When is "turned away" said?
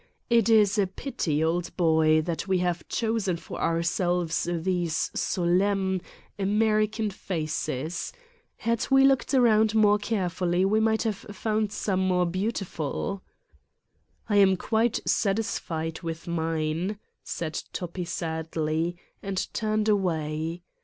19.53-20.63